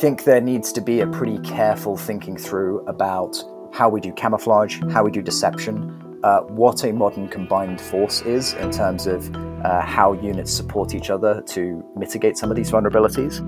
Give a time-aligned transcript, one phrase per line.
[0.00, 3.36] think there needs to be a pretty careful thinking through about
[3.70, 8.54] how we do camouflage, how we do deception, uh, what a modern combined force is
[8.54, 9.30] in terms of
[9.62, 13.44] uh, how units support each other to mitigate some of these vulnerabilities.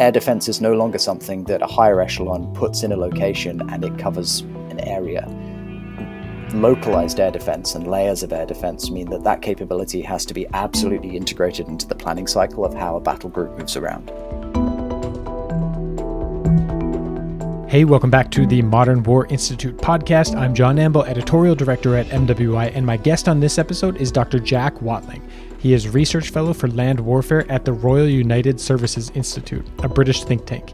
[0.00, 3.84] Air defense is no longer something that a higher echelon puts in a location and
[3.84, 5.24] it covers an area.
[6.56, 10.46] Localized air defense and layers of air defense mean that that capability has to be
[10.54, 14.08] absolutely integrated into the planning cycle of how a battle group moves around.
[17.68, 20.34] Hey, welcome back to the Modern War Institute podcast.
[20.34, 24.38] I'm John Amble, editorial director at MWI, and my guest on this episode is Dr.
[24.38, 25.28] Jack Watling.
[25.58, 30.24] He is Research Fellow for Land Warfare at the Royal United Services Institute, a British
[30.24, 30.72] think tank.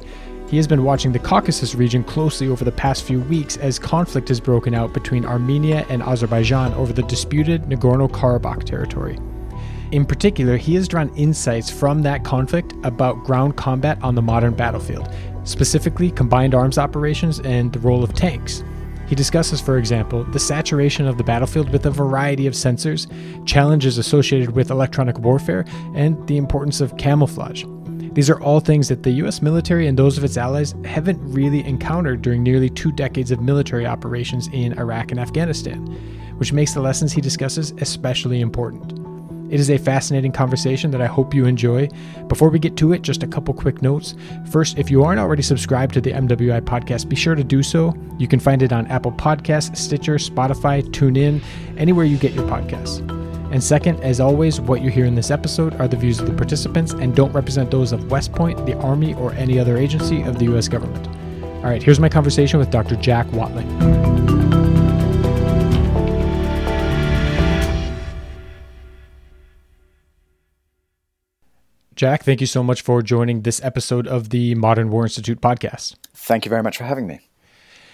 [0.52, 4.28] He has been watching the Caucasus region closely over the past few weeks as conflict
[4.28, 9.18] has broken out between Armenia and Azerbaijan over the disputed Nagorno Karabakh territory.
[9.92, 14.52] In particular, he has drawn insights from that conflict about ground combat on the modern
[14.52, 15.08] battlefield,
[15.44, 18.62] specifically combined arms operations and the role of tanks.
[19.06, 23.06] He discusses, for example, the saturation of the battlefield with a variety of sensors,
[23.46, 27.64] challenges associated with electronic warfare, and the importance of camouflage.
[28.14, 31.64] These are all things that the US military and those of its allies haven't really
[31.64, 35.78] encountered during nearly two decades of military operations in Iraq and Afghanistan,
[36.36, 38.98] which makes the lessons he discusses especially important.
[39.52, 41.88] It is a fascinating conversation that I hope you enjoy.
[42.26, 44.14] Before we get to it, just a couple quick notes.
[44.50, 47.94] First, if you aren't already subscribed to the MWI podcast, be sure to do so.
[48.18, 51.42] You can find it on Apple Podcasts, Stitcher, Spotify, TuneIn,
[51.76, 53.21] anywhere you get your podcasts.
[53.52, 56.32] And second, as always, what you hear in this episode are the views of the
[56.32, 60.38] participants and don't represent those of West Point, the Army, or any other agency of
[60.38, 60.68] the U.S.
[60.68, 61.06] government.
[61.56, 62.96] All right, here's my conversation with Dr.
[62.96, 63.68] Jack Watling.
[71.94, 75.96] Jack, thank you so much for joining this episode of the Modern War Institute podcast.
[76.14, 77.28] Thank you very much for having me.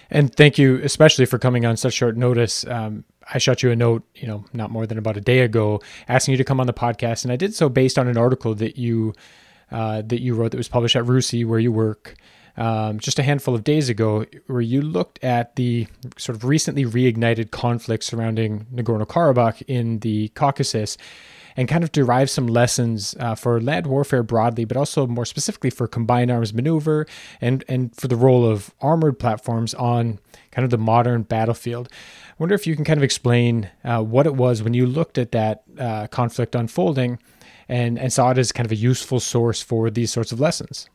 [0.09, 2.65] And thank you especially for coming on such short notice.
[2.65, 3.03] Um,
[3.33, 6.33] I shot you a note, you know, not more than about a day ago, asking
[6.33, 8.77] you to come on the podcast, and I did so based on an article that
[8.77, 9.13] you
[9.71, 12.15] uh, that you wrote that was published at RUSI, where you work,
[12.57, 16.85] um, just a handful of days ago, where you looked at the sort of recently
[16.85, 20.97] reignited conflict surrounding Nagorno Karabakh in the Caucasus
[21.55, 25.69] and kind of derive some lessons uh, for land warfare broadly, but also more specifically
[25.69, 27.05] for combined arms maneuver
[27.41, 30.19] and, and for the role of armored platforms on
[30.59, 31.87] kind of the modern battlefield.
[32.31, 35.17] I wonder if you can kind of explain uh, what it was when you looked
[35.17, 37.17] at that uh, conflict unfolding
[37.69, 40.89] and, and saw it as kind of a useful source for these sorts of lessons.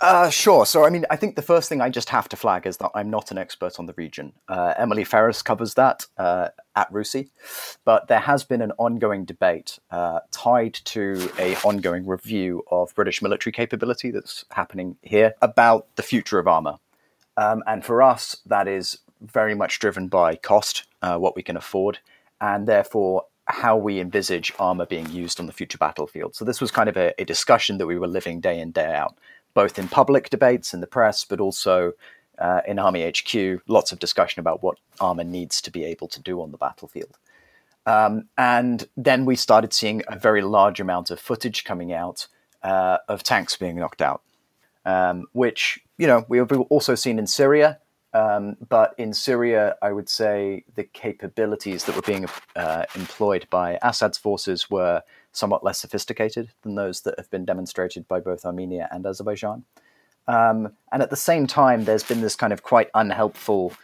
[0.00, 0.66] Uh, sure.
[0.66, 2.90] So, I mean, I think the first thing I just have to flag is that
[2.94, 4.34] I'm not an expert on the region.
[4.48, 7.30] Uh, Emily Ferris covers that uh, at RUSI,
[7.86, 13.22] but there has been an ongoing debate uh, tied to a ongoing review of British
[13.22, 16.76] military capability that's happening here about the future of armor.
[17.38, 21.56] Um, and for us, that is very much driven by cost, uh, what we can
[21.56, 21.98] afford,
[22.40, 26.34] and therefore how we envisage armor being used on the future battlefield.
[26.34, 28.92] So this was kind of a, a discussion that we were living day in day
[28.92, 29.16] out
[29.58, 31.92] both in public debates in the press, but also
[32.38, 36.22] uh, in Army HQ, lots of discussion about what armor needs to be able to
[36.22, 37.18] do on the battlefield.
[37.84, 42.28] Um, and then we started seeing a very large amount of footage coming out
[42.62, 44.22] uh, of tanks being knocked out,
[44.84, 47.78] um, which you know we have also seen in Syria.
[48.14, 52.26] Um, but in Syria, I would say the capabilities that were being
[52.56, 58.08] uh, employed by Assad's forces were somewhat less sophisticated than those that have been demonstrated
[58.08, 59.64] by both Armenia and Azerbaijan.
[60.26, 63.74] Um, and at the same time, there's been this kind of quite unhelpful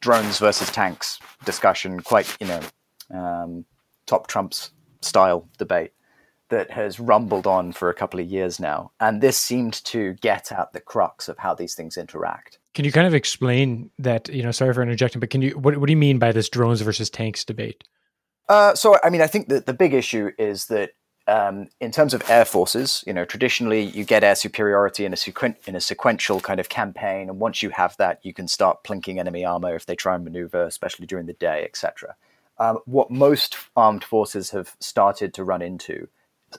[0.00, 2.60] drones versus tanks discussion, quite, you know,
[3.10, 3.64] um,
[4.06, 4.70] Top Trumps
[5.00, 5.92] style debate
[6.48, 8.92] that has rumbled on for a couple of years now.
[9.00, 12.58] And this seemed to get at the crux of how these things interact.
[12.74, 14.28] Can you kind of explain that?
[14.28, 16.48] You know, sorry for interjecting, but can you what, what do you mean by this
[16.48, 17.84] drones versus tanks debate?
[18.48, 20.90] Uh, so, I mean, I think that the big issue is that
[21.26, 25.16] um, in terms of air forces, you know, traditionally you get air superiority in a,
[25.16, 28.84] sequen- in a sequential kind of campaign, and once you have that, you can start
[28.84, 32.14] plinking enemy armor if they try and maneuver, especially during the day, etc.
[32.58, 36.08] Um, what most armed forces have started to run into,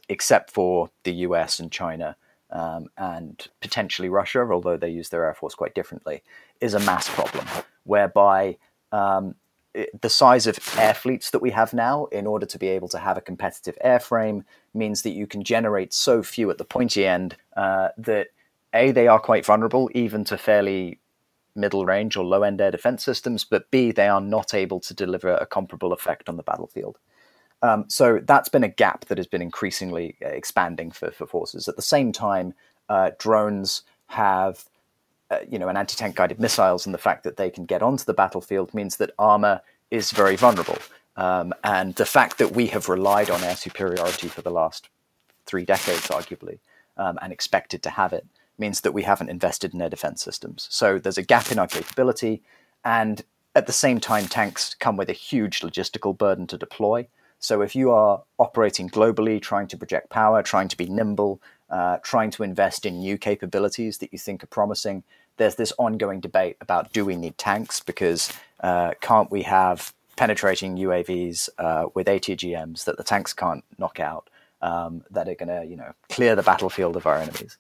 [0.10, 2.16] except for the US and China
[2.50, 6.24] um, and potentially Russia, although they use their air force quite differently,
[6.62, 7.46] is a mass problem
[7.84, 8.58] whereby
[8.92, 9.36] um,
[10.02, 12.98] the size of air fleets that we have now, in order to be able to
[12.98, 14.44] have a competitive airframe,
[14.74, 18.28] means that you can generate so few at the pointy end uh, that
[18.74, 21.00] a they are quite vulnerable even to fairly
[21.56, 24.94] middle range or low end air defense systems, but b they are not able to
[24.94, 26.98] deliver a comparable effect on the battlefield.
[27.62, 31.68] Um, so that's been a gap that has been increasingly uh, expanding for, for forces.
[31.68, 32.54] At the same time,
[32.88, 34.66] uh, drones have
[35.30, 38.06] uh, you know, an anti-tank guided missiles and the fact that they can get onto
[38.06, 39.62] the battlefield means that armor
[39.92, 40.78] is very vulnerable.
[41.18, 44.90] Um, and the fact that we have relied on air superiority for the last
[45.46, 46.60] three decades, arguably,
[46.96, 48.26] um, and expected to have it,
[48.58, 50.68] means that we haven't invested in air defense systems.
[50.70, 52.42] So there's a gap in our capability,
[52.86, 53.24] and
[53.56, 57.08] at the same time, tanks come with a huge logistical burden to deploy.
[57.40, 61.98] So if you are operating globally, trying to project power, trying to be nimble, uh,
[61.98, 65.04] trying to invest in new capabilities that you think are promising,
[65.38, 68.32] there's this ongoing debate about do we need tanks because
[68.62, 74.30] uh, can't we have penetrating UAVs uh, with ATGMs that the tanks can't knock out
[74.62, 77.58] um, that are going to you know clear the battlefield of our enemies.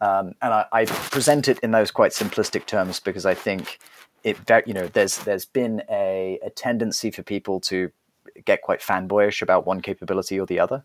[0.00, 3.80] Um, and I, I, present it in those quite simplistic terms because I think
[4.22, 7.90] it you know there's there's been a, a tendency for people to
[8.44, 10.84] get quite fanboyish about one capability or the other.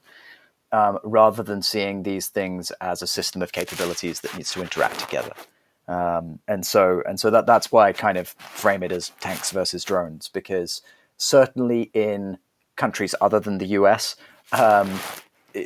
[0.71, 4.99] Um, rather than seeing these things as a system of capabilities that needs to interact
[4.99, 5.33] together.
[5.87, 9.51] Um, and so and so that that's why I kind of frame it as tanks
[9.51, 10.81] versus drones because
[11.17, 12.37] certainly in
[12.75, 14.15] countries other than the US,
[14.51, 14.99] um,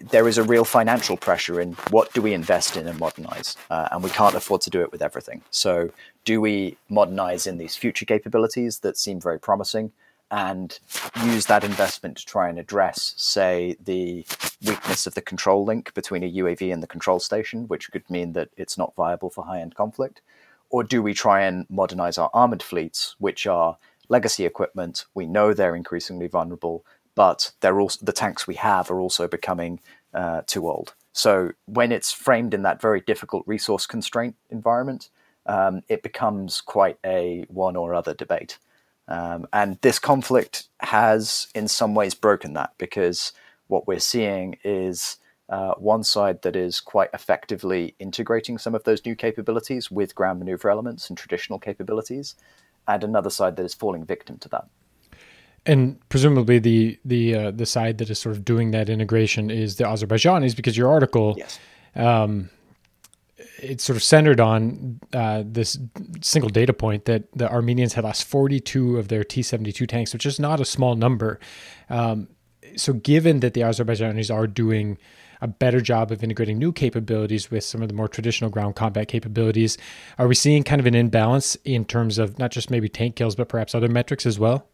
[0.10, 3.88] there is a real financial pressure in what do we invest in and modernize, uh,
[3.92, 5.42] and we can't afford to do it with everything.
[5.50, 5.90] So,
[6.25, 9.92] do we modernize in these future capabilities that seem very promising,
[10.30, 10.80] and
[11.24, 14.26] use that investment to try and address, say, the
[14.66, 18.34] weakness of the control link between a UAV and the control station, which could mean
[18.34, 20.22] that it's not viable for high-end conflict,
[20.70, 23.78] or do we try and modernize our armored fleets, which are
[24.10, 25.06] legacy equipment?
[25.14, 26.84] We know they're increasingly vulnerable
[27.18, 29.80] but they're also the tanks we have are also becoming
[30.14, 30.94] uh, too old.
[31.14, 35.10] So when it's framed in that very difficult resource constraint environment,
[35.48, 38.60] um, it becomes quite a one or other debate.
[39.07, 43.31] Um, and this conflict has, in some ways, broken that because
[43.68, 45.18] what we're seeing is
[45.50, 50.39] uh, one side that is quite effectively integrating some of those new capabilities with ground
[50.39, 52.36] maneuver elements and traditional capabilities,
[52.88, 54.68] and another side that is falling victim to that
[55.68, 59.75] and presumably the the uh, the side that is sort of doing that integration is
[59.75, 61.59] the Azerbaijanis because your article yes.
[61.95, 62.50] um,
[63.62, 65.77] it's sort of centered on uh, this
[66.21, 70.39] single data point that the Armenians had lost 42 of their T-72 tanks, which is
[70.39, 71.39] not a small number.
[71.89, 72.30] Um,
[72.75, 74.98] so, given that the Azerbaijanis are doing
[75.42, 79.07] a better job of integrating new capabilities with some of the more traditional ground combat
[79.07, 79.77] capabilities,
[80.18, 83.36] are we seeing kind of an imbalance in terms of not just maybe tank kills,
[83.36, 84.68] but perhaps other metrics as well?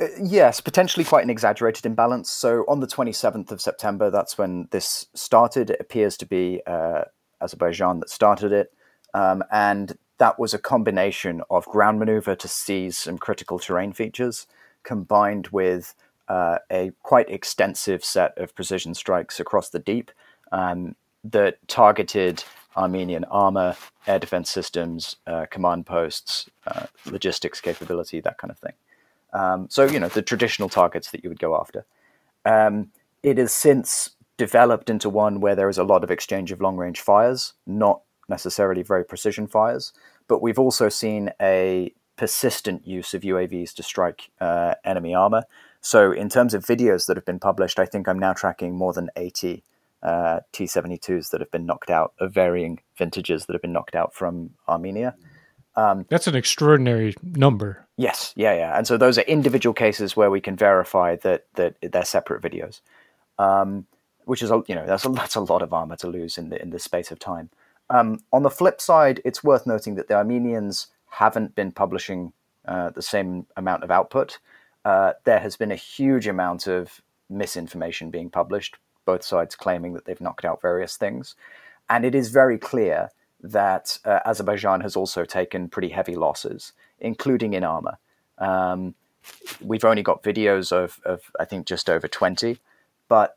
[0.00, 2.30] Uh, yes, potentially quite an exaggerated imbalance.
[2.30, 5.70] So on the 27th of September, that's when this started.
[5.70, 7.04] It appears to be uh,
[7.42, 8.72] Azerbaijan that started it.
[9.14, 14.46] Um, and that was a combination of ground maneuver to seize some critical terrain features
[14.84, 15.94] combined with
[16.28, 20.10] uh, a quite extensive set of precision strikes across the deep
[20.52, 20.94] um,
[21.24, 22.44] that targeted
[22.76, 28.72] Armenian armor, air defense systems, uh, command posts, uh, logistics capability, that kind of thing.
[29.32, 31.84] Um, so, you know, the traditional targets that you would go after.
[32.44, 32.90] Um,
[33.22, 36.76] it has since developed into one where there is a lot of exchange of long
[36.76, 39.92] range fires, not necessarily very precision fires,
[40.28, 45.44] but we've also seen a persistent use of UAVs to strike uh, enemy armor.
[45.80, 48.92] So, in terms of videos that have been published, I think I'm now tracking more
[48.92, 49.64] than 80
[50.02, 53.94] uh, T 72s that have been knocked out, of varying vintages that have been knocked
[53.94, 55.14] out from Armenia.
[55.74, 57.86] Um, That's an extraordinary number.
[57.96, 58.76] Yes, yeah, yeah.
[58.76, 62.80] And so those are individual cases where we can verify that that they're separate videos,
[63.38, 63.86] um,
[64.24, 66.48] which is a you know that's a that's a lot of armor to lose in
[66.48, 67.50] the in this space of time.
[67.90, 72.32] Um, on the flip side, it's worth noting that the Armenians haven't been publishing
[72.66, 74.38] uh, the same amount of output.
[74.84, 80.06] Uh, there has been a huge amount of misinformation being published, both sides claiming that
[80.06, 81.34] they've knocked out various things,
[81.90, 83.10] and it is very clear
[83.42, 87.98] that uh, Azerbaijan has also taken pretty heavy losses, including in armor.
[88.38, 88.94] Um,
[89.60, 92.58] we've only got videos of, of, I think, just over 20,
[93.08, 93.36] but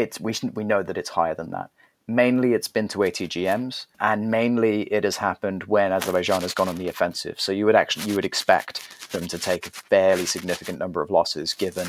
[0.00, 1.70] it's, we, we know that it's higher than that.
[2.06, 6.76] Mainly it's been to ATGMs, and mainly it has happened when Azerbaijan has gone on
[6.76, 7.38] the offensive.
[7.38, 11.10] So you would actually you would expect them to take a fairly significant number of
[11.10, 11.86] losses given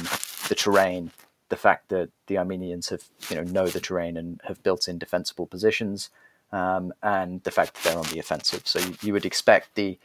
[0.48, 1.10] the terrain,
[1.50, 5.00] the fact that the Armenians have you know know the terrain and have built in
[5.00, 6.12] defensible positions,
[6.51, 8.68] um, and the fact that they're on the offensive.
[8.68, 9.98] So you, you, would expect the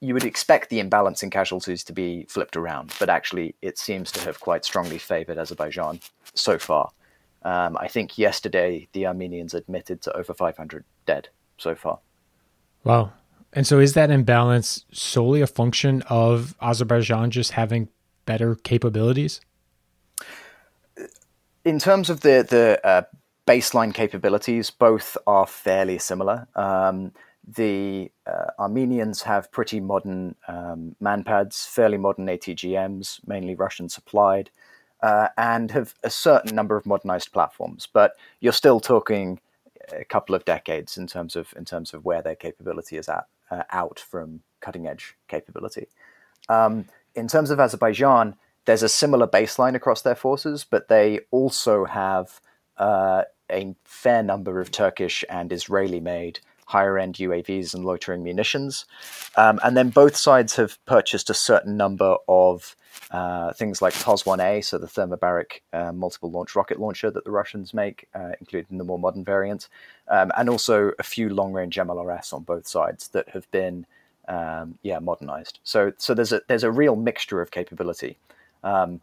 [0.00, 4.10] you would expect the imbalance in casualties to be flipped around, but actually it seems
[4.12, 6.00] to have quite strongly favoured Azerbaijan
[6.34, 6.90] so far.
[7.42, 12.00] Um, I think yesterday the Armenians admitted to over 500 dead so far.
[12.84, 13.12] Wow.
[13.52, 17.88] And so is that imbalance solely a function of Azerbaijan just having
[18.26, 19.40] better capabilities?
[21.68, 23.02] in terms of the the uh,
[23.46, 26.48] baseline capabilities, both are fairly similar.
[26.54, 27.12] Um,
[27.46, 34.50] the uh, Armenians have pretty modern um, manpads, fairly modern ATGMs, mainly Russian supplied,
[35.02, 37.88] uh, and have a certain number of modernized platforms.
[37.92, 39.40] But you're still talking
[39.92, 43.26] a couple of decades in terms of in terms of where their capability is at
[43.50, 45.88] uh, out from cutting edge capability.
[46.48, 51.84] Um, in terms of Azerbaijan, there's a similar baseline across their forces, but they also
[51.84, 52.40] have
[52.76, 58.84] uh, a fair number of Turkish and Israeli made higher end UAVs and loitering munitions.
[59.36, 62.76] Um, and then both sides have purchased a certain number of
[63.10, 67.72] uh, things like TOS-1A, so the thermobaric uh, multiple launch rocket launcher that the Russians
[67.72, 69.68] make, uh, including the more modern variant,
[70.08, 73.86] um, and also a few long range MLRS on both sides that have been
[74.28, 75.58] um, yeah modernized.
[75.64, 78.18] So so there's a there's a real mixture of capability.
[78.62, 79.00] Um,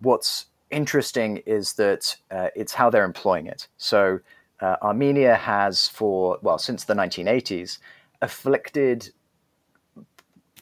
[0.00, 3.66] what's interesting is that uh, it's how they're employing it.
[3.76, 4.20] So
[4.60, 7.78] uh, Armenia has, for well, since the 1980s,
[8.22, 9.10] afflicted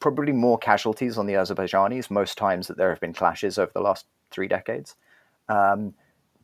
[0.01, 3.81] probably more casualties on the Azerbaijanis most times that there have been clashes over the
[3.81, 4.95] last three decades.
[5.49, 5.95] Um,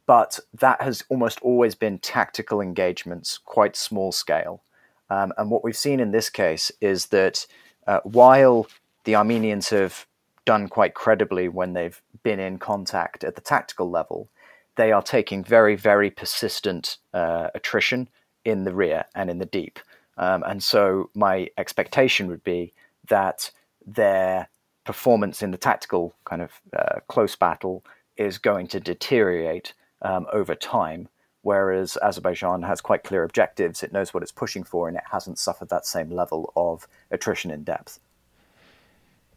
[0.07, 4.63] but that has almost always been tactical engagements, quite small scale.
[5.11, 7.47] Um, and what we've seen in this case is that
[7.87, 8.67] uh, while
[9.05, 10.07] the Armenians have
[10.45, 14.29] done quite credibly when they've been in contact at the tactical level,
[14.77, 18.09] they are taking very, very persistent uh, attrition
[18.45, 19.79] in the rear and in the deep.
[20.17, 22.73] Um, and so my expectation would be
[23.09, 23.51] that
[23.87, 24.49] their
[24.85, 27.85] performance in the tactical kind of uh, close battle
[28.17, 31.09] is going to deteriorate um, over time.
[31.43, 35.39] Whereas Azerbaijan has quite clear objectives, it knows what it's pushing for, and it hasn't
[35.39, 37.99] suffered that same level of attrition in depth.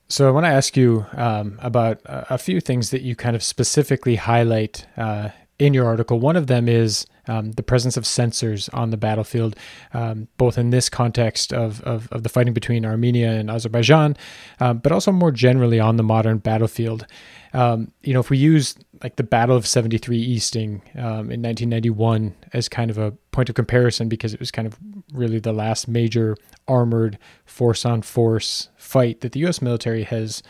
[0.07, 3.43] So I want to ask you um, about a few things that you kind of
[3.43, 6.19] specifically highlight uh, in your article.
[6.19, 9.55] One of them is um, the presence of sensors on the battlefield,
[9.93, 14.15] um, both in this context of, of, of, the fighting between Armenia and Azerbaijan,
[14.59, 17.07] um, but also more generally on the modern battlefield.
[17.53, 22.35] Um, you know, if we use like the Battle of 73 Easting um, in 1991
[22.53, 24.77] as kind of a point of comparison, because it was kind of
[25.13, 26.35] really the last major
[26.67, 30.43] armored force on force fight that the US military has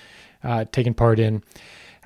[0.44, 1.44] uh, taken part in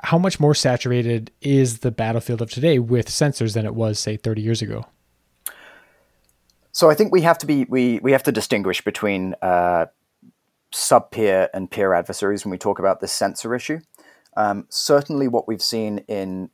[0.03, 4.17] how much more saturated is the battlefield of today with sensors than it was, say,
[4.17, 4.85] 30 years ago?
[6.71, 9.87] So I think we have to be we we have to distinguish between uh,
[10.71, 13.79] sub peer and peer adversaries when we talk about this sensor issue.
[14.37, 16.49] Um, certainly, what we've seen in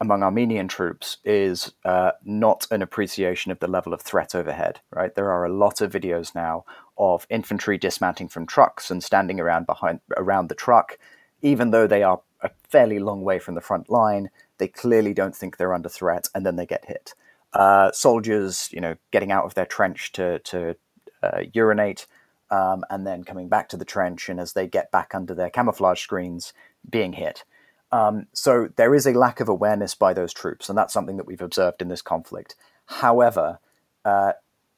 [0.00, 4.80] among Armenian troops is uh, not an appreciation of the level of threat overhead.
[4.90, 6.64] Right, there are a lot of videos now
[6.96, 10.96] of infantry dismounting from trucks and standing around behind around the truck,
[11.42, 14.30] even though they are a fairly long way from the front line.
[14.58, 17.14] They clearly don't think they're under threat, and then they get hit.
[17.52, 20.76] Uh, soldiers, you know, getting out of their trench to to
[21.22, 22.06] uh, urinate,
[22.50, 25.50] um, and then coming back to the trench, and as they get back under their
[25.50, 26.52] camouflage screens,
[26.88, 27.44] being hit.
[27.90, 31.26] Um, so there is a lack of awareness by those troops, and that's something that
[31.26, 32.56] we've observed in this conflict.
[32.86, 33.60] However,
[34.04, 34.32] uh,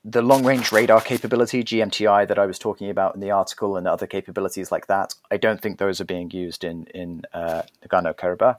[0.08, 3.88] the long range radar capability, GMTI, that I was talking about in the article, and
[3.88, 8.58] other capabilities like that, I don't think those are being used in in uh, Karabakh,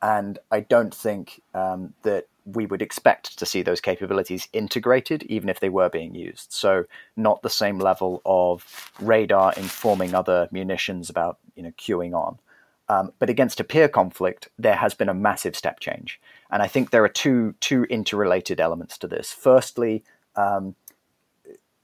[0.00, 5.48] and I don't think um, that we would expect to see those capabilities integrated, even
[5.48, 6.52] if they were being used.
[6.52, 6.84] So,
[7.16, 12.38] not the same level of radar informing other munitions about you know queuing on.
[12.88, 16.20] Um, but against a peer conflict, there has been a massive step change,
[16.52, 19.32] and I think there are two two interrelated elements to this.
[19.32, 20.04] Firstly,
[20.36, 20.76] um,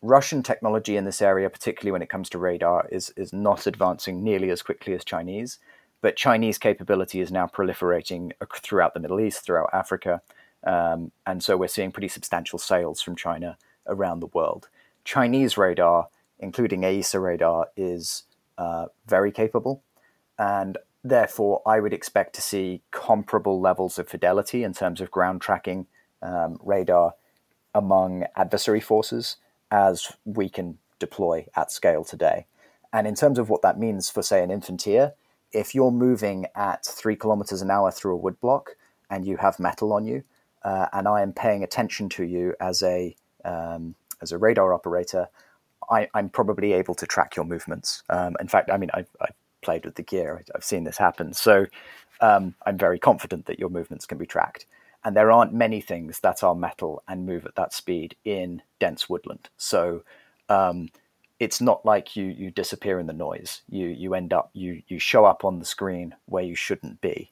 [0.03, 4.25] Russian technology in this area, particularly when it comes to radar, is, is not advancing
[4.25, 5.59] nearly as quickly as Chinese.
[6.01, 10.23] But Chinese capability is now proliferating throughout the Middle East, throughout Africa.
[10.65, 14.69] Um, and so we're seeing pretty substantial sales from China around the world.
[15.05, 18.25] Chinese radar, including AESA radar, is
[18.57, 19.83] uh, very capable.
[20.39, 25.43] And therefore, I would expect to see comparable levels of fidelity in terms of ground
[25.43, 25.87] tracking
[26.23, 27.15] um, radar
[27.75, 29.37] among adversary forces
[29.71, 32.47] as we can deploy at scale today.
[32.93, 35.13] And in terms of what that means for, say, an infanteer,
[35.53, 38.69] if you're moving at three kilometers an hour through a woodblock
[39.09, 40.23] and you have metal on you,
[40.63, 45.29] uh, and I am paying attention to you as a um, as a radar operator,
[45.91, 48.03] I, am probably able to track your movements.
[48.11, 51.35] Um, in fact, I mean, I've, I've, played with the gear; I've seen this happen,
[51.35, 51.67] so
[52.23, 54.65] um, I'm very confident that your movements can be tracked.
[55.05, 59.09] And there aren't many things that are metal and move at that speed in dense
[59.09, 59.49] woodland.
[59.57, 60.03] So
[60.49, 60.91] um,
[61.39, 63.63] it's not like you you disappear in the noise.
[63.69, 67.31] You you end up you you show up on the screen where you shouldn't be.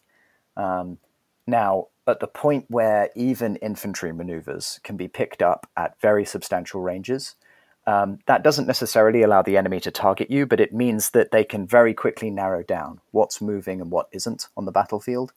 [0.56, 0.98] Um,
[1.46, 6.80] now, at the point where even infantry maneuvers can be picked up at very substantial
[6.80, 7.36] ranges.
[7.86, 11.44] Um, that doesn't necessarily allow the enemy to target you, but it means that they
[11.44, 15.32] can very quickly narrow down what's moving and what isn't on the battlefield.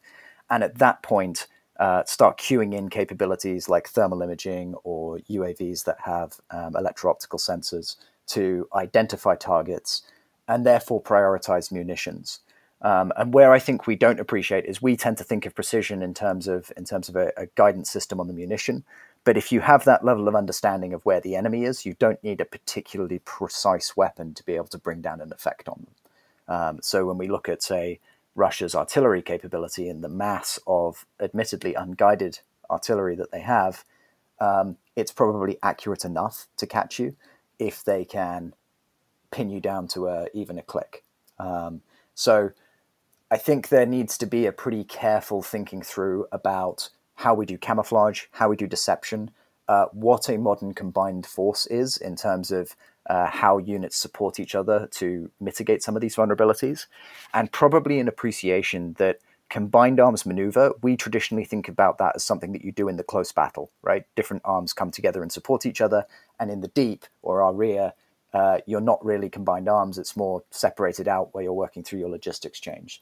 [0.50, 1.48] And at that point,
[1.82, 7.40] uh, start queuing in capabilities like thermal imaging or UAVs that have um, electro optical
[7.40, 7.96] sensors
[8.28, 10.04] to identify targets
[10.48, 12.42] and therefore prioritize munitions.
[12.84, 16.04] Um, and where I think we don't appreciate is we tend to think of precision
[16.04, 18.84] in terms of in terms of a, a, guidance system on the munition.
[19.24, 22.24] But if you have that level of understanding of where the enemy is, you don't
[22.24, 26.56] need a particularly precise weapon to be able to bring down an effect on them.
[26.56, 28.00] Um, so when we look at say
[28.36, 33.84] Russia's artillery capability and the mass of admittedly unguided artillery that they have,
[34.40, 37.16] um, it's probably accurate enough to catch you
[37.60, 38.54] if they can
[39.32, 41.04] pin you down to a, even a click.
[41.40, 41.82] Um,
[42.16, 42.52] so
[43.30, 47.58] I think there needs to be a pretty careful thinking through about how we do
[47.58, 49.32] camouflage, how we do deception,
[49.68, 52.76] uh, what a modern combined force is in terms of
[53.10, 56.86] uh, how units support each other to mitigate some of these vulnerabilities,
[57.34, 62.54] and probably an appreciation that combined arms maneuver, we traditionally think about that as something
[62.54, 64.06] that you do in the close battle, right?
[64.16, 66.06] Different arms come together and support each other,
[66.40, 67.94] and in the deep or our rear,
[68.34, 69.98] uh, you're not really combined arms.
[69.98, 73.02] It's more separated out where you're working through your logistics change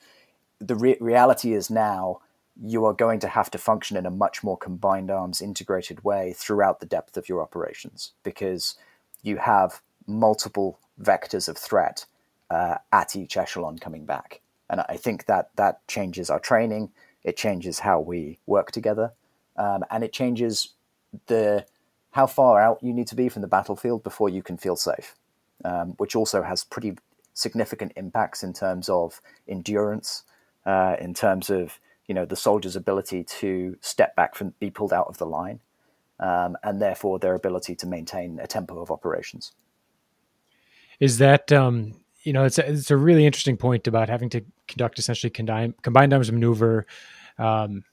[0.60, 2.20] the re- reality is now
[2.62, 6.34] you are going to have to function in a much more combined arms integrated way
[6.34, 8.76] throughout the depth of your operations because
[9.24, 12.06] you have multiple vectors of threat
[12.50, 14.42] uh, at each echelon coming back.
[14.70, 16.92] And i think that that changes our training.
[17.24, 19.14] It changes how we work together.
[19.56, 20.74] Um, and it changes
[21.28, 21.66] the
[22.12, 25.16] how far out you need to be from the battlefield before you can feel safe
[25.66, 26.98] um, which also has pretty
[27.34, 30.24] significant impacts in terms of endurance
[30.66, 34.94] uh, in terms of you know the soldier's ability to step back from be pulled
[34.94, 35.60] out of the line,
[36.20, 39.54] um, and therefore their ability to maintain a tempo of operations.
[41.00, 44.42] Is that um, you know it's a, it's a really interesting point about having to
[44.68, 46.86] conduct essentially combined combined arms maneuver.
[47.38, 47.84] Um,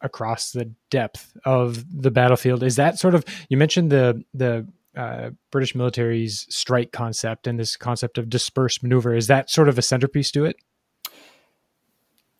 [0.00, 5.30] across the depth of the battlefield is that sort of you mentioned the the uh,
[5.50, 9.14] British military's strike concept and this concept of dispersed maneuver.
[9.14, 10.56] Is that sort of a centerpiece to it?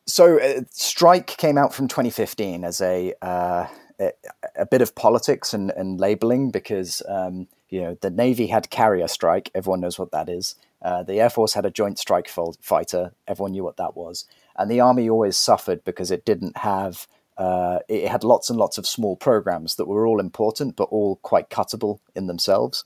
[0.06, 3.66] So, uh, Strike came out from 2015 as a uh,
[3.98, 4.12] a,
[4.56, 9.08] a, bit of politics and, and labeling because um, you know the Navy had carrier
[9.08, 9.50] strike.
[9.52, 10.54] Everyone knows what that is.
[10.80, 13.12] Uh, the Air Force had a joint strike fighter.
[13.26, 14.26] Everyone knew what that was.
[14.56, 18.78] And the Army always suffered because it didn't have uh, it had lots and lots
[18.78, 22.84] of small programs that were all important but all quite cuttable in themselves.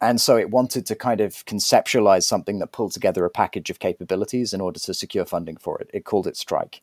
[0.00, 3.78] And so it wanted to kind of conceptualize something that pulled together a package of
[3.78, 5.90] capabilities in order to secure funding for it.
[5.92, 6.80] It called it Strike.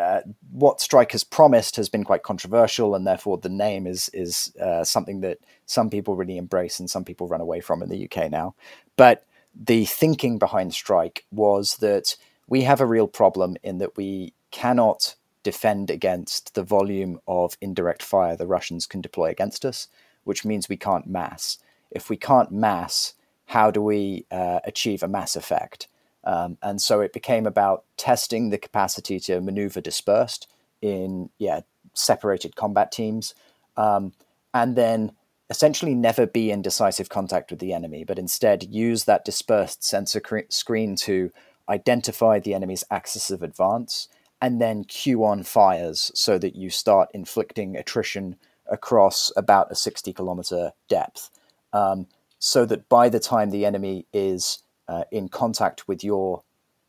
[0.00, 4.54] Uh, what Strike has promised has been quite controversial, and therefore the name is is
[4.56, 8.08] uh, something that some people really embrace and some people run away from in the
[8.10, 8.54] UK now.
[8.96, 12.16] But the thinking behind Strike was that
[12.48, 18.02] we have a real problem in that we cannot defend against the volume of indirect
[18.02, 19.88] fire the Russians can deploy against us,
[20.24, 21.58] which means we can't mass.
[21.90, 23.14] If we can't mass,
[23.46, 25.88] how do we uh, achieve a mass effect?
[26.24, 30.48] Um, and so it became about testing the capacity to maneuver dispersed
[30.82, 31.60] in yeah
[31.94, 33.34] separated combat teams,
[33.76, 34.12] um,
[34.54, 35.12] and then
[35.50, 40.20] essentially never be in decisive contact with the enemy, but instead use that dispersed sensor
[40.20, 41.30] cre- screen to
[41.68, 44.08] identify the enemy's axis of advance
[44.40, 48.36] and then queue on fires so that you start inflicting attrition
[48.70, 51.30] across about a 60 kilometer depth.
[51.72, 52.06] Um,
[52.38, 56.42] so that by the time the enemy is uh, in contact with your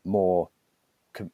[0.04, 0.48] more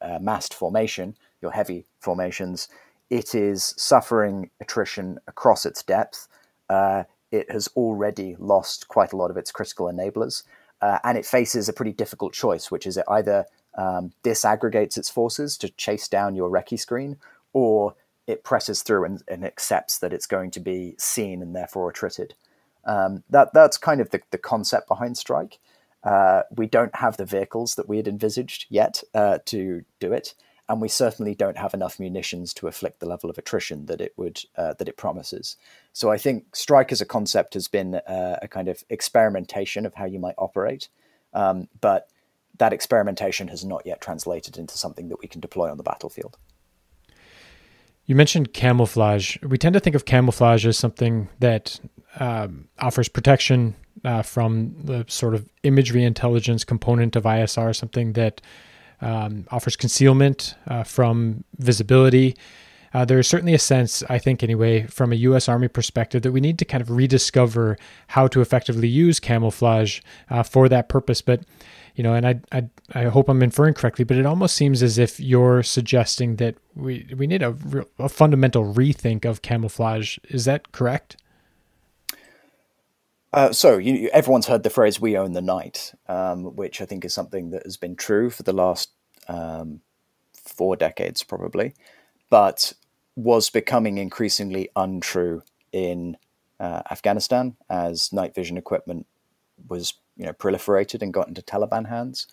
[0.01, 2.69] uh, massed formation, your heavy formations,
[3.09, 6.27] it is suffering attrition across its depth.
[6.69, 10.43] Uh, it has already lost quite a lot of its critical enablers,
[10.81, 15.09] uh, and it faces a pretty difficult choice, which is it either um, disaggregates its
[15.09, 17.17] forces to chase down your recce screen,
[17.51, 17.95] or
[18.27, 22.35] it presses through and, and, accepts that it's going to be seen and therefore attrited.
[22.85, 25.57] Um, that that's kind of the, the concept behind Strike.
[26.03, 30.33] Uh, we don't have the vehicles that we had envisaged yet uh, to do it,
[30.69, 34.13] and we certainly don't have enough munitions to afflict the level of attrition that it
[34.15, 35.57] would uh, that it promises.
[35.93, 39.95] So I think Strike as a concept has been uh, a kind of experimentation of
[39.95, 40.87] how you might operate,
[41.33, 42.09] um, but
[42.59, 46.37] that experimentation has not yet translated into something that we can deploy on the battlefield.
[48.05, 49.37] You mentioned camouflage.
[49.43, 51.79] We tend to think of camouflage as something that
[52.19, 58.41] um, offers protection uh, from the sort of imagery intelligence component of ISR, something that
[59.01, 62.35] um, offers concealment uh, from visibility.
[62.93, 65.47] uh, there is certainly a sense, I think anyway, from a U.S.
[65.47, 70.43] Army perspective, that we need to kind of rediscover how to effectively use camouflage uh,
[70.43, 71.21] for that purpose.
[71.21, 71.43] But
[71.95, 74.97] you know, and I, I I hope I'm inferring correctly, but it almost seems as
[74.97, 77.55] if you're suggesting that we we need a,
[77.99, 80.17] a fundamental rethink of camouflage.
[80.29, 81.17] Is that correct?
[83.31, 87.05] Uh, so you, everyone's heard the phrase "we own the night," um, which I think
[87.05, 88.91] is something that has been true for the last
[89.27, 89.81] um,
[90.33, 91.75] four decades, probably,
[92.29, 92.73] but
[93.15, 96.17] was becoming increasingly untrue in
[96.59, 99.05] uh, Afghanistan as night vision equipment
[99.67, 102.27] was you know proliferated and got into Taliban hands.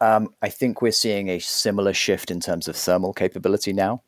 [0.00, 4.02] Um, I think we're seeing a similar shift in terms of thermal capability now,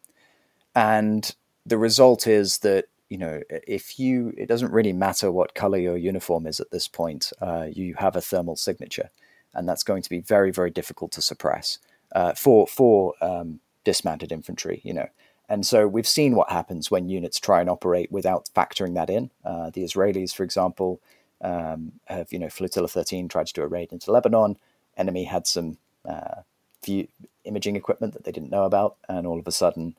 [0.76, 1.34] and
[1.66, 5.96] the result is that you know, if you, it doesn't really matter what color your
[5.96, 9.10] uniform is at this point, uh, you have a thermal signature,
[9.52, 11.78] and that's going to be very, very difficult to suppress
[12.14, 14.80] uh, for for um, dismounted infantry.
[14.84, 15.08] You know,
[15.48, 19.32] and so we've seen what happens when units try and operate without factoring that in.
[19.44, 21.00] Uh, the Israelis, for example,
[21.40, 24.56] um, have you know Flotilla 13 tried to do a raid into Lebanon.
[24.96, 26.42] Enemy had some uh,
[26.84, 27.08] view
[27.42, 29.96] imaging equipment that they didn't know about, and all of a sudden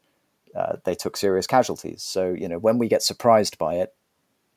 [0.55, 2.03] uh, they took serious casualties.
[2.03, 3.93] So you know when we get surprised by it,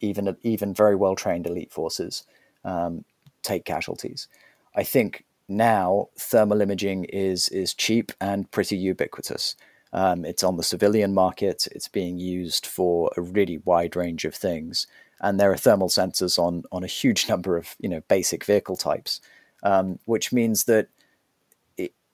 [0.01, 2.25] even even very well trained elite forces
[2.65, 3.05] um,
[3.43, 4.29] take casualties.
[4.75, 9.57] I think now thermal imaging is is cheap and pretty ubiquitous.
[9.93, 11.69] Um, it's on the civilian market.
[11.71, 14.87] It's being used for a really wide range of things,
[15.21, 18.77] and there are thermal sensors on on a huge number of you know basic vehicle
[18.77, 19.21] types,
[19.63, 20.89] um, which means that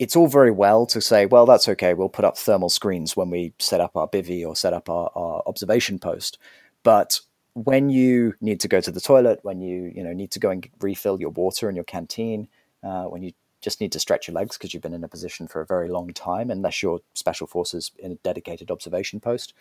[0.01, 1.93] it's all very well to say, well, that's okay.
[1.93, 5.11] We'll put up thermal screens when we set up our bivy or set up our,
[5.15, 6.39] our observation post.
[6.83, 7.21] But
[7.53, 10.49] when you need to go to the toilet, when you you know need to go
[10.49, 12.49] and refill your water in your canteen,
[12.83, 15.47] uh, when you just need to stretch your legs because you've been in a position
[15.47, 19.53] for a very long time, unless you're special forces in a dedicated observation post,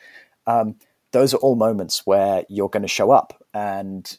[0.47, 0.75] um,
[1.12, 4.17] those are all moments where you're going to show up, and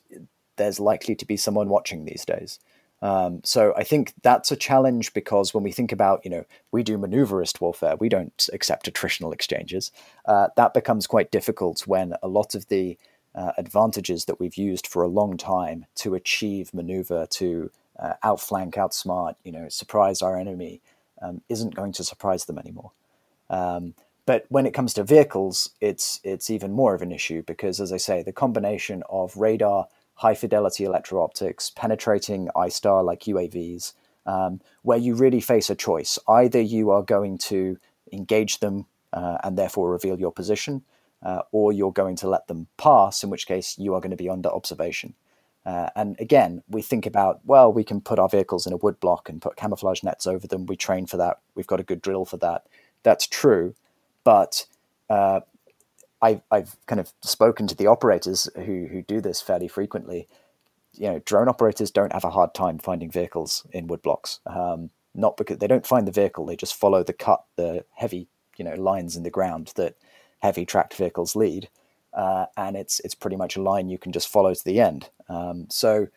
[0.57, 2.59] there's likely to be someone watching these days.
[3.03, 6.83] Um, so I think that's a challenge because when we think about, you know, we
[6.83, 9.91] do maneuverist warfare, we don't accept attritional exchanges.
[10.27, 12.99] Uh, that becomes quite difficult when a lot of the
[13.35, 18.75] uh, advantages that we've used for a long time to achieve maneuver, to uh, outflank,
[18.75, 20.81] outsmart, you know, surprise our enemy,
[21.23, 22.93] um, isn't going to surprise them anymore.
[23.49, 23.95] Um,
[24.27, 27.93] but when it comes to vehicles, it's it's even more of an issue because, as
[27.93, 29.89] I say, the combination of radar
[30.21, 33.95] high fidelity electro optics, penetrating ISTAR like UAVs,
[34.27, 36.19] um, where you really face a choice.
[36.29, 37.79] Either you are going to
[38.13, 40.83] engage them uh, and therefore reveal your position,
[41.23, 44.17] uh, or you're going to let them pass, in which case you are going to
[44.17, 45.15] be under observation.
[45.65, 49.01] Uh, and again, we think about, well, we can put our vehicles in a wood
[49.01, 50.67] block and put camouflage nets over them.
[50.67, 51.39] We train for that.
[51.55, 52.67] We've got a good drill for that.
[53.05, 53.75] That's true.
[54.23, 54.67] But
[55.09, 55.41] uh,
[56.23, 60.29] I've, I've kind of spoken to the operators who, who do this fairly frequently.
[60.93, 64.41] You know, drone operators don't have a hard time finding vehicles in woodblocks.
[64.47, 68.29] Um, not because they don't find the vehicle, they just follow the cut, the heavy,
[68.57, 69.97] you know, lines in the ground that
[70.41, 71.69] heavy tracked vehicles lead,
[72.15, 75.11] uh, and it's it's pretty much a line you can just follow to the end.
[75.29, 76.09] Um, so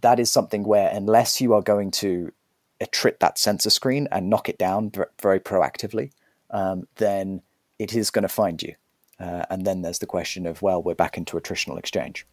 [0.00, 2.32] that is something where unless you are going to
[2.80, 6.12] attrit that sensor screen and knock it down very proactively,
[6.50, 7.42] um, then
[7.78, 8.74] it is going to find you.
[9.20, 12.26] Uh, and then there's the question of, well, we're back into attritional exchange.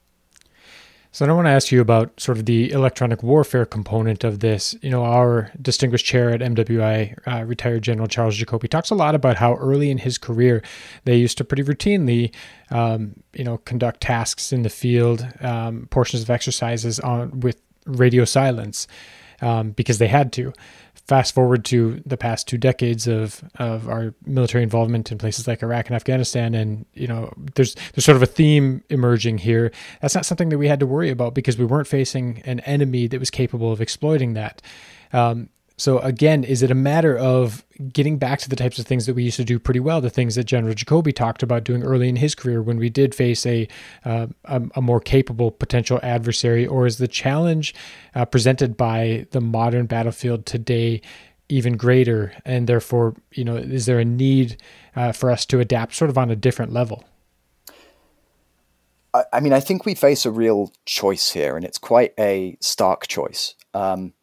[1.16, 4.42] So I don't want to ask you about sort of the electronic warfare component of
[4.42, 4.76] this.
[4.82, 9.16] You know, our distinguished chair at MWI, uh, retired General Charles Jacoby, talks a lot
[9.16, 10.62] about how early in his career
[11.06, 12.34] they used to pretty routinely,
[12.70, 18.26] um, you know, conduct tasks in the field, um, portions of exercises on with radio
[18.26, 18.86] silence
[19.42, 20.52] um, because they had to
[21.08, 25.62] fast forward to the past two decades of of our military involvement in places like
[25.62, 29.72] Iraq and Afghanistan, and you know, there's there's sort of a theme emerging here.
[30.02, 33.08] That's not something that we had to worry about because we weren't facing an enemy
[33.08, 34.62] that was capable of exploiting that.
[35.14, 39.06] Um, so again, is it a matter of getting back to the types of things
[39.06, 41.84] that we used to do pretty well, the things that General Jacoby talked about doing
[41.84, 43.68] early in his career when we did face a
[44.06, 47.76] uh, a, more capable potential adversary, or is the challenge
[48.14, 51.02] uh, presented by the modern battlefield today
[51.50, 54.58] even greater, and therefore, you know, is there a need
[54.96, 57.04] uh, for us to adapt sort of on a different level?
[59.32, 63.08] I, mean, I think we face a real choice here, and it's quite a stark
[63.08, 63.56] choice.
[63.74, 64.14] Um,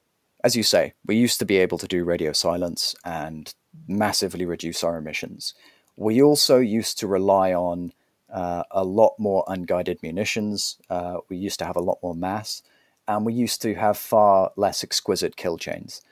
[0.44, 3.54] as you say, we used to be able to do radio silence and
[3.86, 5.54] massively reduce our emissions.
[5.96, 7.92] We also used to rely on
[8.32, 10.78] uh, a lot more unguided munitions.
[10.88, 12.62] Uh, we used to have a lot more mass,
[13.06, 16.02] and we used to have far less exquisite kill chains.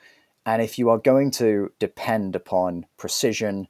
[0.45, 3.67] And if you are going to depend upon precision,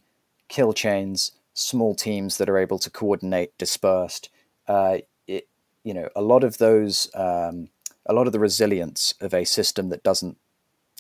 [0.48, 4.30] kill chains, small teams that are able to coordinate dispersed.
[4.68, 5.48] Uh, it,
[5.84, 7.70] you know, a lot of those, um,
[8.06, 10.38] a lot of the resilience of a system that doesn't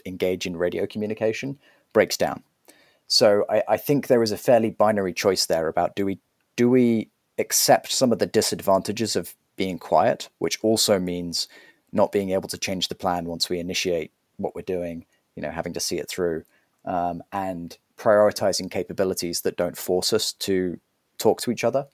[0.05, 1.59] engage in radio communication
[1.93, 2.43] breaks down.
[3.07, 6.19] So I, I think there is a fairly binary choice there about do we
[6.55, 11.47] do we accept some of the disadvantages of being quiet, which also means
[11.91, 15.51] not being able to change the plan once we initiate what we're doing, you know,
[15.51, 16.43] having to see it through,
[16.85, 20.79] um, and prioritizing capabilities that don't force us to
[21.17, 21.87] talk to each other.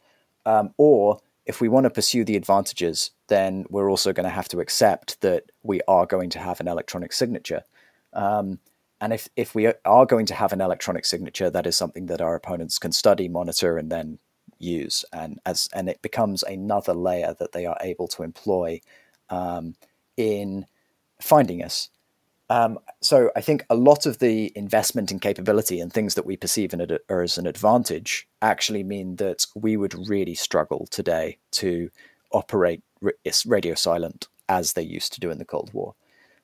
[0.45, 4.47] Um, or if we want to pursue the advantages, then we're also going to have
[4.49, 7.63] to accept that we are going to have an electronic signature.
[8.13, 8.59] Um,
[8.99, 12.21] and if, if we are going to have an electronic signature, that is something that
[12.21, 14.19] our opponents can study, monitor, and then
[14.59, 15.05] use.
[15.13, 18.81] And as and it becomes another layer that they are able to employ
[19.29, 19.75] um,
[20.15, 20.65] in
[21.21, 21.89] finding us.
[22.49, 26.37] Um, so I think a lot of the investment in capability and things that we
[26.37, 31.89] perceive in as an advantage actually mean that we would really struggle today to
[32.31, 32.81] operate
[33.45, 35.93] radio silent as they used to do in the Cold War.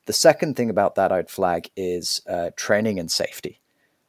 [0.06, 3.62] The second thing about that I'd flag is uh, training and safety.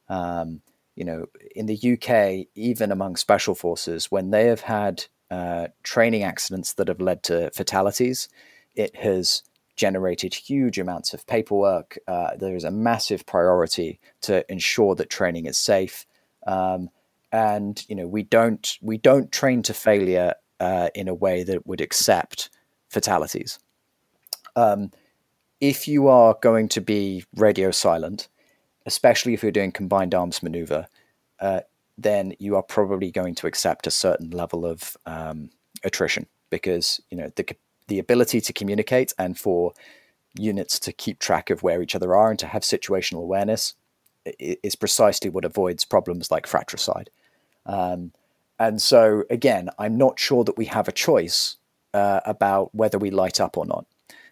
[0.09, 0.61] Um,
[0.95, 6.23] you know, in the UK, even among special forces, when they have had uh, training
[6.23, 8.29] accidents that have led to fatalities,
[8.75, 9.43] it has
[9.75, 11.97] generated huge amounts of paperwork.
[12.07, 16.05] Uh, there is a massive priority to ensure that training is safe,
[16.47, 16.89] um,
[17.31, 21.67] and you know we don't we don't train to failure uh, in a way that
[21.67, 22.49] would accept
[22.89, 23.59] fatalities.
[24.55, 24.91] Um,
[25.69, 28.27] if you are going to be radio silent,
[28.85, 30.87] especially if you're doing combined arms maneuver,
[31.39, 31.61] uh,
[31.97, 35.49] then you are probably going to accept a certain level of um,
[35.83, 37.55] attrition because you know the
[37.87, 39.73] the ability to communicate and for
[40.37, 43.73] units to keep track of where each other are and to have situational awareness
[44.39, 47.09] is precisely what avoids problems like fratricide.
[47.65, 48.11] Um,
[48.59, 51.57] and so, again, I'm not sure that we have a choice
[51.93, 53.85] uh, about whether we light up or not.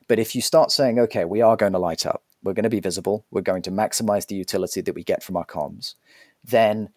[0.08, 2.70] But if you start saying, okay, we are going to light up, we're going to
[2.70, 5.96] be visible, we're going to maximize the utility that we get from our comms,
[6.44, 6.90] then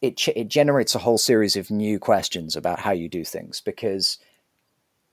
[0.00, 4.18] it, it generates a whole series of new questions about how you do things because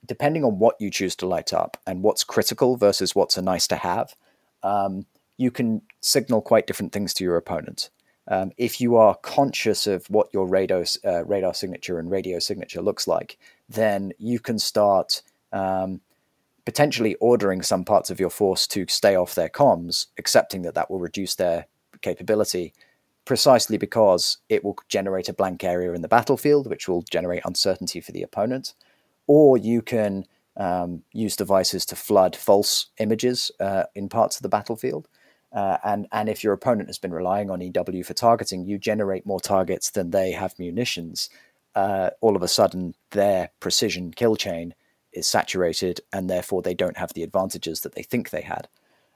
[0.06, 3.66] depending on what you choose to light up and what's critical versus what's a nice
[3.66, 4.14] to have,
[4.62, 5.04] um,
[5.36, 7.90] you can signal quite different things to your opponent.
[8.28, 12.82] Um, if you are conscious of what your radar, uh, radar signature and radio signature
[12.82, 15.22] looks like, then you can start
[15.52, 16.00] um,
[16.66, 20.90] potentially ordering some parts of your force to stay off their comms, accepting that that
[20.90, 21.66] will reduce their
[22.02, 22.74] capability,
[23.24, 28.00] precisely because it will generate a blank area in the battlefield, which will generate uncertainty
[28.00, 28.74] for the opponent
[29.26, 30.24] or you can
[30.56, 35.08] um, use devices to flood false images uh, in parts of the battlefield.
[35.52, 39.24] Uh, and and if your opponent has been relying on EW for targeting, you generate
[39.24, 41.30] more targets than they have munitions.
[41.74, 44.74] Uh, all of a sudden, their precision kill chain
[45.16, 48.68] is saturated, and therefore they don't have the advantages that they think they had.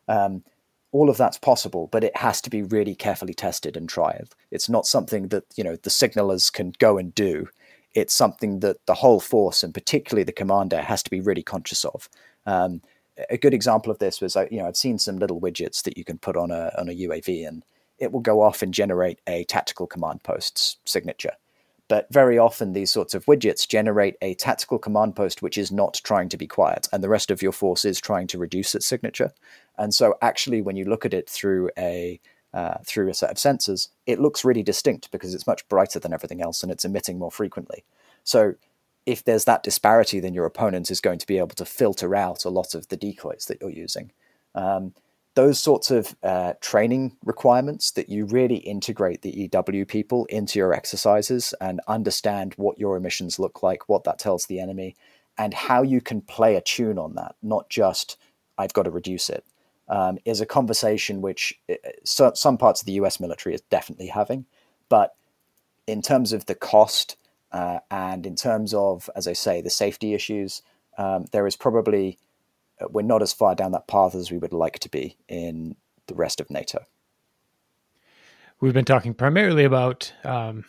[0.09, 0.45] Um,
[0.93, 4.29] all of that's possible, but it has to be really carefully tested and tried.
[4.51, 7.49] It's not something that you know the signalers can go and do
[7.95, 11.85] it's something that the whole force and particularly the commander has to be really conscious
[11.85, 12.09] of.
[12.47, 12.83] Um,
[13.29, 16.05] a good example of this was, you know, I've seen some little widgets that you
[16.05, 17.63] can put on a on a UAV, and
[17.99, 21.33] it will go off and generate a tactical command post's signature.
[21.91, 26.01] But very often, these sorts of widgets generate a tactical command post which is not
[26.05, 28.87] trying to be quiet, and the rest of your force is trying to reduce its
[28.87, 29.33] signature.
[29.77, 32.21] And so, actually, when you look at it through a
[32.55, 36.13] uh, through a set of sensors, it looks really distinct because it's much brighter than
[36.13, 37.83] everything else and it's emitting more frequently.
[38.23, 38.55] So
[39.05, 42.45] if there's that disparity, then your opponent is going to be able to filter out
[42.45, 44.13] a lot of the decoys that you're using.
[44.55, 44.95] Um,
[45.35, 50.75] those sorts of uh, training requirements that you really integrate the EW people into your
[50.75, 54.97] exercises and understand what your emissions look like, what that tells the enemy,
[55.39, 58.17] and how you can play a tune on that, not just
[58.59, 59.45] I've got to reduce it
[59.91, 64.07] um, is a conversation which uh, so, some parts of the US military is definitely
[64.07, 64.47] having.
[64.89, 65.15] But
[65.87, 67.17] in terms of the cost
[67.53, 70.63] uh, and in terms of, as I say, the safety issues,
[70.97, 72.19] um, there is probably,
[72.89, 76.15] we're not as far down that path as we would like to be in the
[76.15, 76.85] rest of NATO.
[78.61, 80.65] We've been talking primarily about um,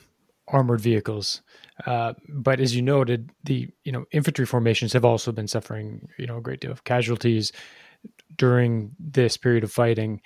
[0.48, 1.42] armored vehicles,
[1.86, 6.26] uh, but as you noted, the you know infantry formations have also been suffering you
[6.26, 7.52] know a great deal of casualties
[8.38, 10.22] during this period of fighting.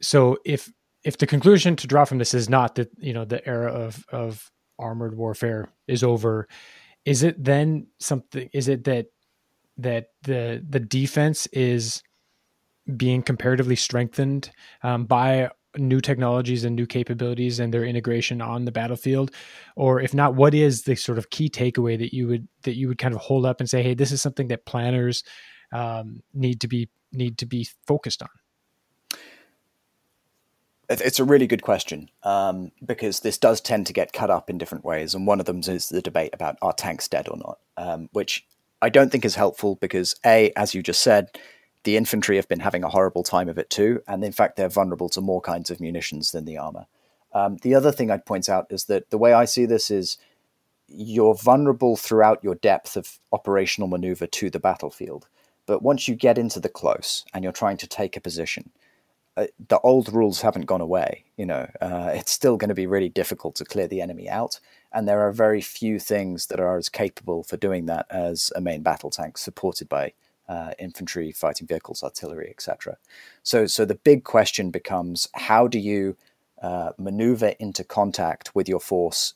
[0.00, 3.46] So if if the conclusion to draw from this is not that you know the
[3.46, 6.46] era of of armored warfare is over,
[7.04, 8.48] is it then something?
[8.52, 9.06] Is it that
[9.78, 12.02] that the the defense is
[12.96, 14.50] being comparatively strengthened
[14.82, 19.30] um, by new technologies and new capabilities and their integration on the battlefield?
[19.76, 22.88] Or if not what is the sort of key takeaway that you would that you
[22.88, 25.22] would kind of hold up and say hey this is something that planners
[25.72, 28.28] um, need to be need to be focused on
[30.88, 34.56] it's a really good question um, because this does tend to get cut up in
[34.56, 37.58] different ways, and one of them is the debate about are tanks dead or not,
[37.76, 38.46] um, which
[38.80, 41.30] I don't think is helpful because a, as you just said,
[41.84, 44.68] the infantry have been having a horrible time of it too, and in fact they're
[44.68, 46.86] vulnerable to more kinds of munitions than the armor.
[47.32, 50.18] Um, the other thing I'd point out is that the way I see this is
[50.88, 55.28] you're vulnerable throughout your depth of operational maneuver to the battlefield,
[55.66, 58.70] but once you get into the close and you're trying to take a position
[59.38, 61.24] uh, the old rules haven't gone away.
[61.36, 64.58] You know, uh, it's still going to be really difficult to clear the enemy out,
[64.92, 68.60] and there are very few things that are as capable for doing that as a
[68.60, 70.12] main battle tank supported by
[70.48, 72.96] uh, infantry, fighting vehicles, artillery, etc.
[73.42, 76.16] So, so the big question becomes: How do you
[76.62, 79.34] uh, maneuver into contact with your force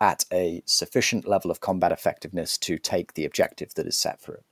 [0.00, 4.34] at a sufficient level of combat effectiveness to take the objective that is set for
[4.34, 4.44] it?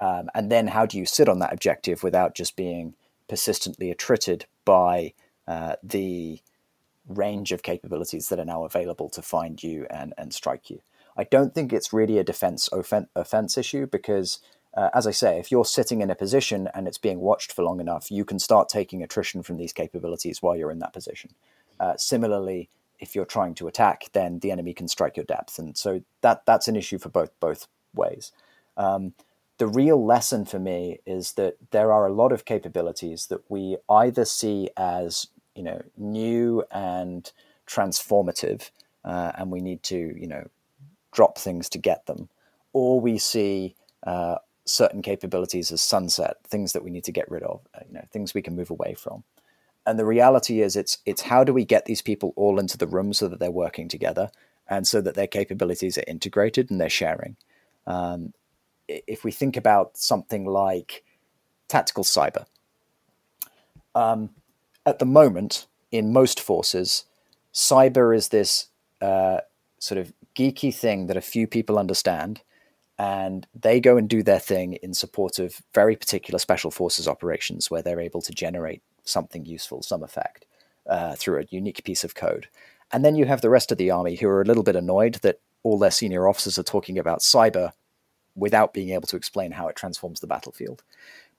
[0.00, 2.94] Um, and then, how do you sit on that objective without just being
[3.28, 5.14] persistently attrited by
[5.46, 6.40] uh, the
[7.08, 10.80] range of capabilities that are now available to find you and, and strike you.
[11.16, 14.40] I don't think it's really a defense offen- offense issue because,
[14.76, 17.62] uh, as I say, if you're sitting in a position and it's being watched for
[17.62, 21.30] long enough, you can start taking attrition from these capabilities while you're in that position.
[21.78, 25.76] Uh, similarly, if you're trying to attack, then the enemy can strike your depth, and
[25.76, 28.32] so that that's an issue for both both ways.
[28.76, 29.14] Um,
[29.58, 33.76] the real lesson for me is that there are a lot of capabilities that we
[33.88, 37.30] either see as you know new and
[37.66, 38.70] transformative,
[39.04, 40.48] uh, and we need to you know
[41.12, 42.28] drop things to get them,
[42.72, 47.42] or we see uh, certain capabilities as sunset, things that we need to get rid
[47.42, 49.24] of, uh, you know, things we can move away from.
[49.86, 52.86] And the reality is, it's it's how do we get these people all into the
[52.86, 54.30] room so that they're working together,
[54.66, 57.36] and so that their capabilities are integrated and they're sharing.
[57.86, 58.32] Um,
[58.88, 61.04] if we think about something like
[61.68, 62.46] tactical cyber,
[63.94, 64.30] um,
[64.86, 67.04] at the moment, in most forces,
[67.52, 68.68] cyber is this
[69.00, 69.38] uh,
[69.78, 72.42] sort of geeky thing that a few people understand,
[72.98, 77.70] and they go and do their thing in support of very particular special forces operations
[77.70, 80.46] where they're able to generate something useful, some effect,
[80.88, 82.48] uh, through a unique piece of code.
[82.92, 85.16] And then you have the rest of the army who are a little bit annoyed
[85.22, 87.72] that all their senior officers are talking about cyber
[88.36, 90.82] without being able to explain how it transforms the battlefield.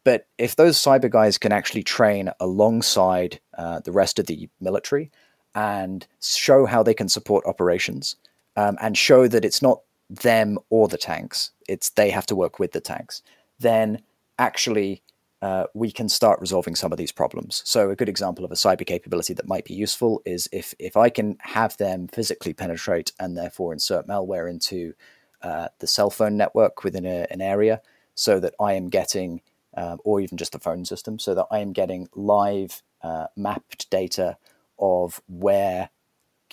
[0.05, 5.11] But if those cyber guys can actually train alongside uh, the rest of the military
[5.53, 8.15] and show how they can support operations
[8.55, 12.59] um, and show that it's not them or the tanks, it's they have to work
[12.59, 13.23] with the tanks,
[13.59, 14.01] then
[14.37, 15.01] actually
[15.41, 17.61] uh, we can start resolving some of these problems.
[17.65, 20.95] So a good example of a cyber capability that might be useful is if if
[20.95, 24.93] I can have them physically penetrate and therefore insert malware into
[25.41, 27.81] uh, the cell phone network within a, an area
[28.15, 29.41] so that I am getting,
[29.75, 33.89] uh, or even just the phone system, so that I am getting live uh, mapped
[33.89, 34.37] data
[34.79, 35.89] of where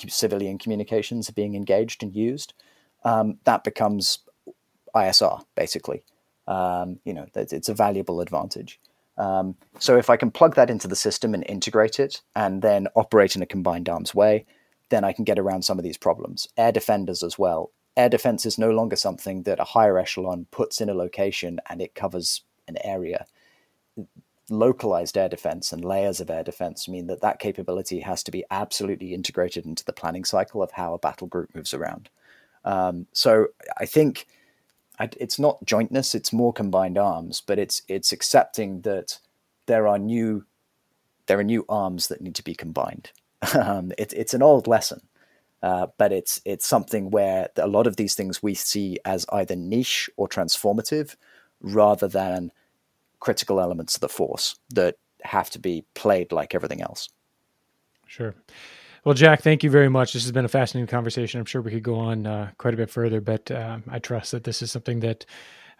[0.08, 2.54] civilian communications are being engaged and used.
[3.04, 4.20] Um, that becomes
[4.94, 6.04] ISR, basically.
[6.46, 8.80] Um, you know, it's a valuable advantage.
[9.18, 12.88] Um, so if I can plug that into the system and integrate it and then
[12.94, 14.46] operate in a combined arms way,
[14.88, 16.48] then I can get around some of these problems.
[16.56, 20.80] Air defenders as well air defense is no longer something that a higher echelon puts
[20.80, 23.26] in a location and it covers an area.
[24.50, 28.44] Localized air defense and layers of air defense mean that that capability has to be
[28.50, 32.10] absolutely integrated into the planning cycle of how a battle group moves around.
[32.64, 33.48] Um, so
[33.78, 34.26] I think
[35.00, 39.18] it's not jointness; it's more combined arms, but it's it's accepting that
[39.66, 40.44] there are new
[41.26, 43.10] there are new arms that need to be combined.
[43.54, 45.00] Um, it, it's an old lesson,
[45.64, 49.56] uh, but it's it's something where a lot of these things we see as either
[49.56, 51.16] niche or transformative,
[51.62, 52.50] rather than
[53.20, 57.08] critical elements of the force that have to be played like everything else.
[58.06, 58.34] Sure.
[59.04, 60.12] Well, Jack, thank you very much.
[60.12, 61.40] This has been a fascinating conversation.
[61.40, 64.30] I'm sure we could go on uh, quite a bit further, but uh, I trust
[64.32, 65.26] that this is something that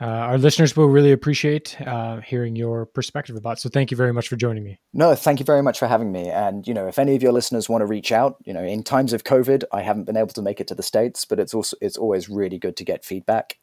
[0.00, 3.60] uh, our listeners will really appreciate uh, hearing your perspective about.
[3.60, 4.80] So thank you very much for joining me.
[4.92, 6.28] No, thank you very much for having me.
[6.30, 8.82] And you know, if any of your listeners want to reach out, you know, in
[8.82, 11.54] times of COVID, I haven't been able to make it to the states, but it's
[11.54, 13.58] also it's always really good to get feedback.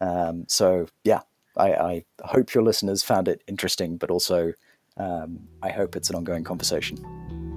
[0.00, 1.20] Um, so yeah,
[1.56, 4.52] I, I, hope your listeners found it interesting, but also
[4.96, 6.98] um, I hope it's an ongoing conversation.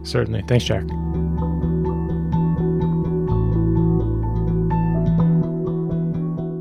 [0.04, 0.84] Certainly, thanks, Jack.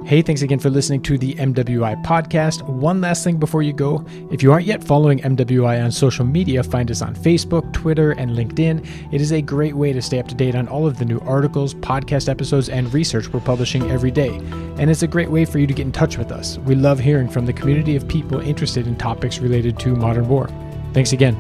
[0.07, 2.63] Hey, thanks again for listening to the MWI podcast.
[2.63, 4.07] One last thing before you go.
[4.31, 8.31] If you aren't yet following MWI on social media, find us on Facebook, Twitter, and
[8.31, 8.87] LinkedIn.
[9.13, 11.19] It is a great way to stay up to date on all of the new
[11.23, 14.37] articles, podcast episodes, and research we're publishing every day.
[14.79, 16.57] And it's a great way for you to get in touch with us.
[16.59, 20.49] We love hearing from the community of people interested in topics related to modern war.
[20.93, 21.35] Thanks again.